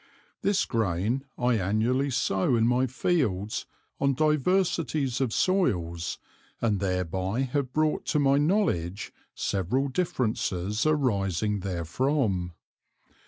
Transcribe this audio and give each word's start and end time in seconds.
This 0.41 0.65
Grain 0.65 1.25
I 1.37 1.59
annually 1.59 2.09
sow 2.09 2.55
in 2.55 2.65
my 2.65 2.87
Fields 2.87 3.67
on 3.99 4.15
diversities 4.15 5.21
of 5.21 5.31
Soils, 5.31 6.17
and 6.59 6.79
thereby 6.79 7.41
have 7.41 7.71
brought 7.71 8.05
to 8.07 8.17
my 8.17 8.39
knowledge 8.39 9.13
several 9.35 9.89
differences 9.89 10.87
arising 10.87 11.59
therefrom. 11.61 12.53